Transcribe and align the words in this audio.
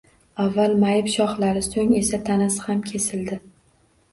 Avval 0.43 0.71
mayib 0.83 1.09
shoxlari, 1.15 1.63
so’ng 1.67 1.93
esa 1.99 2.21
tanasi 2.31 2.67
ham 2.71 2.83
kesildi. 2.89 3.39